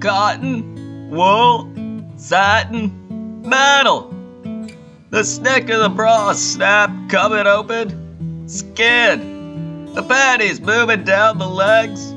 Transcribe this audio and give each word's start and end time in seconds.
cotton, 0.00 1.10
wool, 1.10 1.70
satin, 2.16 3.42
metal. 3.42 4.14
The 5.10 5.24
snick 5.24 5.68
of 5.70 5.80
the 5.80 5.88
bra 5.88 6.32
snap 6.32 6.90
coming 7.10 7.46
open, 7.46 8.48
skin. 8.48 9.92
The 9.94 10.02
panties 10.02 10.60
moving 10.60 11.04
down 11.04 11.38
the 11.38 11.48
legs. 11.48 12.12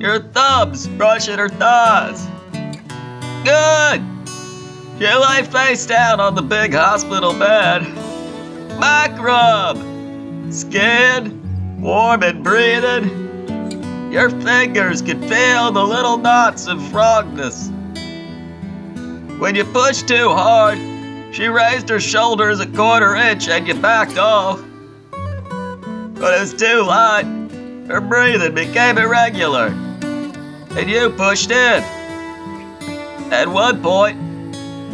Your 0.00 0.20
thumbs 0.20 0.88
brushing 0.88 1.38
her 1.38 1.48
thighs. 1.48 2.26
Good. 3.44 4.02
You 4.98 5.20
lay 5.20 5.42
face 5.42 5.84
down 5.84 6.20
on 6.20 6.34
the 6.34 6.42
big 6.42 6.74
hospital 6.74 7.32
bed. 7.32 7.82
Back 8.80 9.20
rub. 9.20 9.76
Skin, 10.52 11.80
warm 11.80 12.22
and 12.22 12.44
breathing. 12.44 13.31
Your 14.12 14.28
fingers 14.28 15.00
can 15.00 15.22
feel 15.26 15.72
the 15.72 15.82
little 15.82 16.18
knots 16.18 16.66
of 16.66 16.76
frogness. 16.90 17.70
When 19.38 19.54
you 19.54 19.64
pushed 19.64 20.06
too 20.06 20.28
hard, 20.28 20.76
she 21.34 21.46
raised 21.46 21.88
her 21.88 21.98
shoulders 21.98 22.60
a 22.60 22.66
quarter 22.66 23.16
inch 23.16 23.48
and 23.48 23.66
you 23.66 23.72
backed 23.72 24.18
off. 24.18 24.62
But 25.10 26.34
it 26.34 26.40
was 26.40 26.52
too 26.52 26.82
light. 26.82 27.24
Her 27.88 28.02
breathing 28.02 28.54
became 28.54 28.98
irregular. 28.98 29.68
And 29.68 30.90
you 30.90 31.08
pushed 31.08 31.50
in. 31.50 31.82
At 33.32 33.48
one 33.48 33.82
point, 33.82 34.18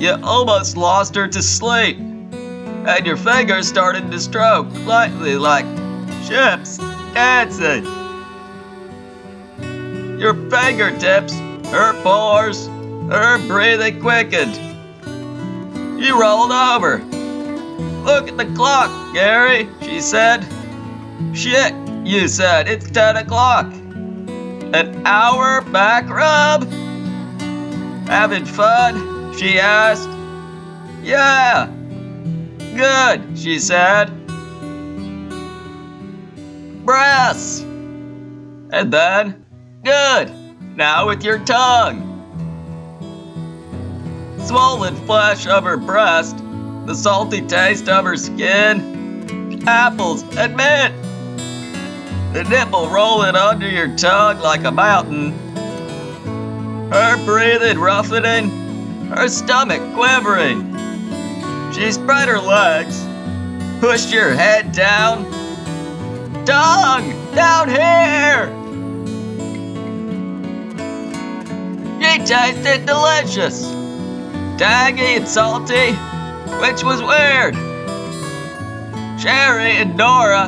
you 0.01 0.17
almost 0.23 0.77
lost 0.77 1.17
her 1.17 1.27
to 1.27 1.43
sleep. 1.43 1.99
And 1.99 3.05
your 3.05 3.17
fingers 3.17 3.67
started 3.67 4.13
to 4.13 4.21
stroke 4.21 4.73
lightly 4.87 5.35
like 5.35 5.67
ships 6.25 6.79
dancing. 7.15 7.98
Your 10.19 10.35
fingertips, 10.51 11.33
her 11.69 11.93
pores, 12.03 12.67
her 13.09 13.39
breathing 13.47 14.01
quickened. 14.01 14.57
You 16.01 16.21
rolled 16.21 16.51
over. 16.51 16.99
Look 18.05 18.29
at 18.29 18.37
the 18.37 18.47
clock, 18.57 18.91
Gary, 19.15 19.69
she 19.81 20.01
said. 20.01 20.45
Shit, 21.33 21.73
you 22.05 22.27
said, 22.27 22.67
it's 22.67 22.91
10 22.91 23.19
o'clock. 23.19 23.67
An 24.75 25.07
hour 25.07 25.61
back 25.61 26.09
rub? 26.09 26.69
Having 28.09 28.45
fun? 28.45 29.37
She 29.37 29.61
asked. 29.61 30.09
Yeah. 31.03 31.71
Good, 32.59 33.39
she 33.39 33.61
said. 33.61 34.11
Breasts. 36.85 37.61
And 37.61 38.93
then, 38.93 39.45
good. 39.89 40.31
Now 40.77 41.07
with 41.07 41.25
your 41.25 41.39
tongue. 41.39 42.05
Swollen 44.39 44.97
flesh 45.07 45.47
of 45.47 45.65
her 45.65 45.79
breast, 45.79 46.37
the 46.85 46.95
salty 46.95 47.41
taste 47.41 47.89
of 47.89 48.05
her 48.05 48.17
skin, 48.17 49.63
apples 49.67 50.25
and 50.37 50.55
mint. 50.57 50.95
The 52.35 52.45
nipple 52.45 52.91
rolling 52.91 53.35
under 53.35 53.69
your 53.69 53.97
tongue 53.97 54.41
like 54.41 54.65
a 54.65 54.71
mountain. 54.71 55.33
Her 56.93 57.17
breathing 57.25 57.79
roughening, 57.79 58.51
her 59.09 59.29
stomach 59.29 59.81
quivering. 59.95 60.77
She 61.73 61.91
spread 61.93 62.29
her 62.29 62.41
legs, 62.41 63.07
pushed 63.81 64.13
your 64.13 64.35
head 64.35 64.73
down. 64.73 65.25
Tongue, 66.45 67.11
down 67.35 67.71
here! 67.71 68.68
She 72.09 72.25
tasted 72.25 72.87
delicious, 72.87 73.71
tangy 74.57 75.17
and 75.17 75.29
salty, 75.29 75.93
which 76.59 76.83
was 76.83 77.03
weird. 77.03 77.55
Sherry 79.21 79.73
and 79.73 79.95
Nora 79.95 80.45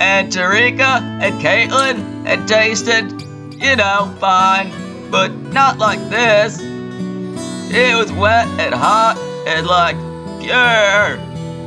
and 0.00 0.32
Tarika 0.32 1.02
and 1.20 1.38
Caitlin 1.38 2.26
had 2.26 2.48
tasted, 2.48 3.12
you 3.60 3.76
know, 3.76 4.16
fine, 4.20 4.72
but 5.10 5.30
not 5.52 5.76
like 5.76 6.00
this. 6.08 6.58
It 6.62 7.94
was 7.94 8.10
wet 8.12 8.48
and 8.58 8.74
hot 8.74 9.18
and 9.46 9.66
like 9.66 9.96
pure 10.40 11.18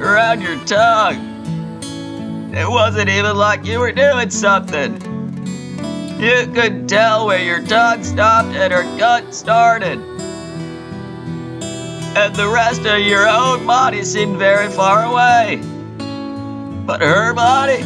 around 0.03 0.41
your 0.41 0.57
tongue. 0.65 1.21
It 2.51 2.67
wasn't 2.67 3.09
even 3.09 3.37
like 3.37 3.63
you 3.63 3.79
were 3.79 3.91
doing 3.91 4.31
something. 4.31 5.04
You 6.17 6.47
could 6.53 6.87
tell 6.87 7.27
where 7.27 7.43
your 7.43 7.61
tongue 7.65 8.03
stopped 8.03 8.55
and 8.55 8.71
her 8.71 8.83
gut 8.97 9.33
started. 9.33 9.99
And 12.17 12.33
the 12.33 12.47
rest 12.47 12.85
of 12.85 12.99
your 12.99 13.27
own 13.27 13.67
body 13.67 14.01
seemed 14.03 14.37
very 14.37 14.69
far 14.69 15.03
away. 15.03 15.59
But 16.85 17.01
her 17.01 17.33
body, 17.33 17.81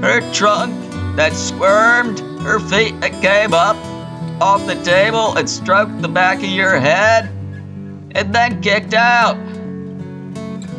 her 0.00 0.22
trunk 0.32 0.74
that 1.16 1.34
squirmed, 1.34 2.20
her 2.40 2.58
feet 2.58 2.98
that 3.00 3.20
came 3.20 3.52
up 3.52 3.76
off 4.40 4.66
the 4.66 4.82
table 4.82 5.36
and 5.36 5.48
stroked 5.48 6.00
the 6.00 6.08
back 6.08 6.38
of 6.38 6.44
your 6.44 6.78
head, 6.80 7.26
and 8.14 8.34
then 8.34 8.62
kicked 8.62 8.94
out. 8.94 9.36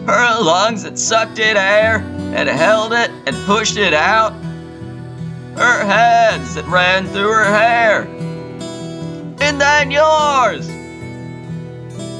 Her 0.08 0.42
lungs 0.42 0.82
that 0.82 0.98
sucked 0.98 1.38
in 1.38 1.58
air 1.58 1.98
and 2.36 2.50
held 2.50 2.92
it 2.94 3.12
and 3.28 3.36
pushed 3.46 3.78
it 3.78 3.94
out. 3.94 4.34
That 6.36 6.68
ran 6.68 7.08
through 7.08 7.32
her 7.32 7.46
hair. 7.46 8.02
And 9.40 9.62
then 9.62 9.90
yours. 9.90 10.68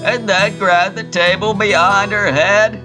And 0.06 0.30
then 0.30 0.58
grabbed 0.58 0.96
the 0.96 1.04
table 1.04 1.54
behind 1.54 2.14
her 2.14 2.32
head. 2.32 2.82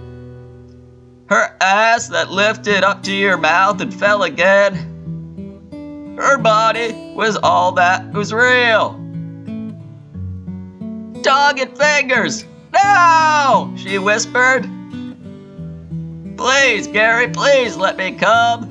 Her 1.28 1.56
ass 1.60 2.08
that 2.08 2.32
lifted 2.32 2.82
up 2.82 3.04
to 3.04 3.12
your 3.14 3.36
mouth 3.36 3.80
and 3.80 3.94
fell 3.94 4.24
again. 4.24 4.74
Her 6.18 6.36
body 6.36 7.12
was 7.14 7.36
all 7.36 7.70
that 7.72 8.12
was 8.12 8.32
real. 8.32 8.94
Tongue 11.22 11.60
and 11.60 11.78
fingers. 11.78 12.44
No! 12.74 13.72
She 13.76 13.98
whispered. 13.98 14.68
Please, 16.36 16.88
Gary, 16.88 17.28
please 17.28 17.76
let 17.76 17.96
me 17.96 18.10
come. 18.12 18.69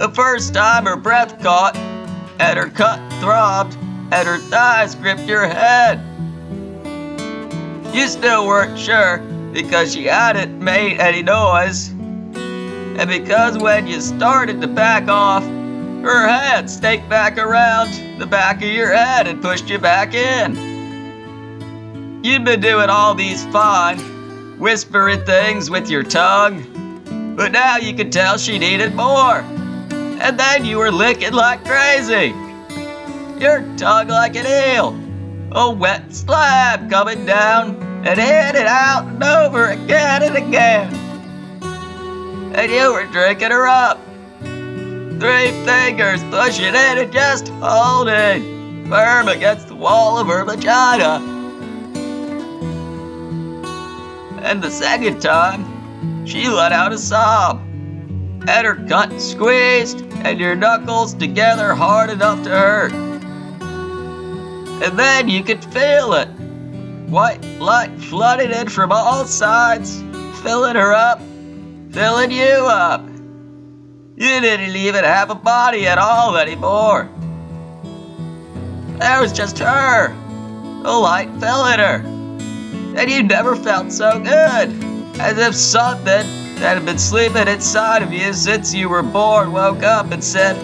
The 0.00 0.08
first 0.08 0.54
time 0.54 0.86
her 0.86 0.96
breath 0.96 1.42
caught, 1.42 1.76
and 1.76 2.58
her 2.58 2.70
cut 2.70 2.98
throbbed, 3.20 3.76
and 4.10 4.26
her 4.26 4.38
thighs 4.38 4.94
gripped 4.94 5.26
your 5.26 5.46
head. 5.46 6.00
You 7.94 8.08
still 8.08 8.46
weren't 8.46 8.78
sure 8.78 9.18
because 9.52 9.92
she 9.92 10.06
hadn't 10.06 10.58
made 10.58 11.00
any 11.00 11.22
noise. 11.22 11.90
And 11.90 13.10
because 13.10 13.58
when 13.58 13.86
you 13.86 14.00
started 14.00 14.62
to 14.62 14.68
back 14.68 15.08
off, 15.08 15.44
her 15.44 16.26
hand 16.26 16.70
snaked 16.70 17.10
back 17.10 17.36
around 17.36 18.18
the 18.18 18.26
back 18.26 18.62
of 18.62 18.70
your 18.70 18.94
head 18.94 19.26
and 19.26 19.42
pushed 19.42 19.68
you 19.68 19.78
back 19.78 20.14
in. 20.14 20.56
You'd 22.24 22.46
been 22.46 22.60
doing 22.60 22.88
all 22.88 23.14
these 23.14 23.44
fine, 23.48 23.98
whispering 24.58 25.26
things 25.26 25.68
with 25.68 25.90
your 25.90 26.04
tongue, 26.04 27.34
but 27.36 27.52
now 27.52 27.76
you 27.76 27.94
could 27.94 28.10
tell 28.10 28.38
she 28.38 28.58
needed 28.58 28.94
more. 28.94 29.44
And 30.20 30.38
then 30.38 30.66
you 30.66 30.76
were 30.76 30.92
licking 30.92 31.32
like 31.32 31.64
crazy. 31.64 32.34
Your 33.40 33.62
tongue 33.78 34.08
like 34.08 34.36
an 34.36 34.46
eel, 34.46 34.94
a 35.52 35.72
wet 35.72 36.14
slab 36.14 36.90
coming 36.90 37.24
down 37.24 37.74
and 38.06 38.20
in 38.20 38.56
and 38.56 38.68
out 38.68 39.06
and 39.06 39.24
over 39.24 39.70
again 39.70 40.22
and 40.22 40.36
again. 40.36 40.94
And 42.54 42.70
you 42.70 42.92
were 42.92 43.06
drinking 43.06 43.50
her 43.50 43.66
up. 43.66 43.98
Three 44.40 45.52
fingers 45.64 46.22
pushing 46.24 46.66
in 46.66 46.98
and 46.98 47.10
just 47.10 47.48
holding 47.48 48.88
firm 48.90 49.28
against 49.28 49.68
the 49.68 49.74
wall 49.74 50.18
of 50.18 50.26
her 50.26 50.44
vagina. 50.44 51.26
And 54.42 54.62
the 54.62 54.70
second 54.70 55.20
time, 55.22 56.26
she 56.26 56.46
let 56.48 56.72
out 56.72 56.92
a 56.92 56.98
sob. 56.98 57.60
And 58.48 58.66
her 58.66 58.74
cunt 58.74 59.18
squeezed 59.18 60.09
and 60.24 60.38
your 60.38 60.54
knuckles 60.54 61.14
together 61.14 61.74
hard 61.74 62.10
enough 62.10 62.42
to 62.44 62.50
hurt. 62.50 62.92
And 64.82 64.98
then 64.98 65.28
you 65.28 65.42
could 65.42 65.64
feel 65.64 66.14
it. 66.14 66.28
White 67.08 67.44
light 67.58 67.90
flooded 67.98 68.50
in 68.50 68.68
from 68.68 68.92
all 68.92 69.24
sides, 69.24 70.00
filling 70.42 70.76
her 70.76 70.92
up, 70.92 71.20
filling 71.90 72.30
you 72.30 72.66
up. 72.66 73.04
You 74.16 74.40
didn't 74.40 74.76
even 74.76 75.04
have 75.04 75.30
a 75.30 75.34
body 75.34 75.86
at 75.86 75.98
all 75.98 76.36
anymore. 76.36 77.08
There 78.98 79.20
was 79.20 79.32
just 79.32 79.58
her, 79.58 80.14
the 80.82 80.92
light 80.92 81.30
fell 81.40 81.66
filling 81.66 81.78
her. 81.78 82.02
And 82.96 83.10
you 83.10 83.22
never 83.22 83.56
felt 83.56 83.90
so 83.92 84.18
good, 84.18 84.70
as 85.18 85.38
if 85.38 85.54
something 85.54 86.26
that 86.60 86.76
had 86.76 86.84
been 86.84 86.98
sleeping 86.98 87.48
inside 87.48 88.02
of 88.02 88.12
you 88.12 88.34
since 88.34 88.74
you 88.74 88.88
were 88.90 89.02
born 89.02 89.50
woke 89.50 89.82
up 89.82 90.12
and 90.12 90.22
said, 90.22 90.56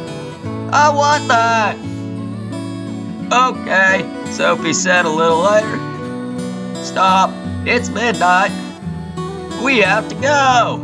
I 0.71 0.91
want 0.91 1.27
that. 1.29 1.77
Okay, 3.33 4.31
Sophie 4.31 4.75
said 4.75 5.07
a 5.07 5.11
little 5.11 5.41
later. 5.41 6.85
Stop, 6.85 7.31
it's 7.67 7.89
midnight. 7.89 8.53
We 9.65 9.79
have 9.79 10.07
to 10.11 10.15
go. 10.17 10.83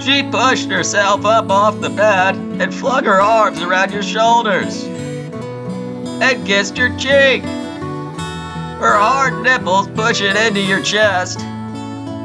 She 0.00 0.22
pushed 0.22 0.70
herself 0.70 1.24
up 1.24 1.50
off 1.50 1.80
the 1.80 1.90
bed 1.90 2.36
and 2.36 2.74
flung 2.74 3.04
her 3.04 3.20
arms 3.20 3.62
around 3.62 3.90
your 3.90 4.02
shoulders 4.02 4.84
and 4.84 6.46
kissed 6.46 6.76
your 6.76 6.90
cheek. 6.98 7.42
Her 7.42 8.96
hard 8.96 9.42
nipples 9.42 9.88
pushing 9.88 10.36
into 10.36 10.60
your 10.60 10.82
chest. 10.82 11.40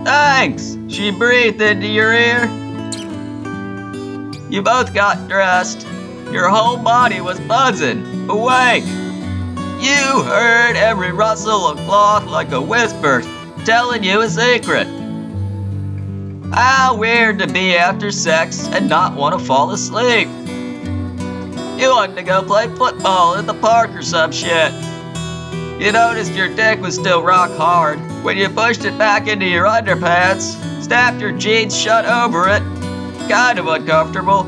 Thanks, 0.05 0.77
she 0.87 1.09
breathed 1.09 1.59
into 1.59 1.87
your 1.87 2.13
ear. 2.13 2.45
You 4.51 4.61
both 4.61 4.93
got 4.93 5.27
dressed. 5.27 5.81
Your 6.31 6.47
whole 6.47 6.77
body 6.77 7.21
was 7.21 7.39
buzzing, 7.39 8.29
awake. 8.29 8.85
You 8.85 10.21
heard 10.23 10.75
every 10.75 11.11
rustle 11.11 11.67
of 11.67 11.77
cloth 11.79 12.27
like 12.27 12.51
a 12.51 12.61
whisper 12.61 13.23
telling 13.65 14.03
you 14.03 14.21
a 14.21 14.29
secret. 14.29 14.85
How 16.53 16.95
weird 16.95 17.39
to 17.39 17.47
be 17.47 17.75
after 17.75 18.11
sex 18.11 18.67
and 18.67 18.87
not 18.87 19.15
want 19.15 19.39
to 19.39 19.43
fall 19.43 19.71
asleep. 19.71 20.27
You 21.79 21.89
wanted 21.89 22.15
to 22.17 22.23
go 22.23 22.43
play 22.43 22.67
football 22.75 23.39
in 23.39 23.47
the 23.47 23.55
park 23.55 23.89
or 23.89 24.03
some 24.03 24.31
shit. 24.31 24.71
You 25.79 25.91
noticed 25.91 26.33
your 26.33 26.47
dick 26.55 26.79
was 26.79 26.95
still 26.95 27.21
rock 27.21 27.51
hard 27.51 27.99
when 28.23 28.37
you 28.37 28.49
pushed 28.49 28.85
it 28.85 28.97
back 28.97 29.27
into 29.27 29.45
your 29.45 29.65
underpants, 29.65 30.55
snapped 30.81 31.19
your 31.19 31.31
jeans 31.33 31.77
shut 31.77 32.05
over 32.05 32.47
it. 32.47 32.61
Kind 33.29 33.59
of 33.59 33.67
uncomfortable. 33.67 34.43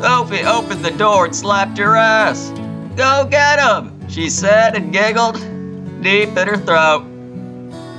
Sophie 0.00 0.44
opened 0.44 0.84
the 0.84 0.90
door 0.90 1.26
and 1.26 1.34
slapped 1.34 1.78
your 1.78 1.96
ass. 1.96 2.50
Go 2.96 3.26
get 3.30 3.60
him, 3.60 4.08
she 4.08 4.28
said 4.28 4.74
and 4.74 4.92
giggled 4.92 5.36
deep 6.02 6.36
in 6.36 6.48
her 6.48 6.56
throat. 6.56 7.04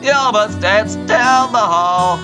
You 0.04 0.12
almost 0.12 0.60
danced 0.60 1.06
down 1.08 1.52
the 1.52 1.60
hall. 1.60 2.18